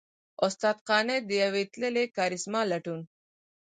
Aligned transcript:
استاد 0.45 0.77
قانت؛ 0.87 1.21
د 1.27 1.31
يوې 1.43 1.63
تللې 1.73 2.05
کارېسما 2.17 2.61
لټون! 2.71 3.01